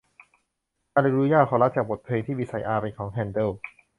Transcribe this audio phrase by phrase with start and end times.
[0.93, 3.49] ฮาลเลลูยาคอรัสจากบทเพลงมีไซอาห์ของแฮนเดิล